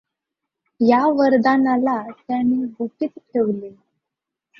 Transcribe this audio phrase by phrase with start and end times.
[0.79, 3.69] ह्या वरदानाला त्याने गुपित ठेवले.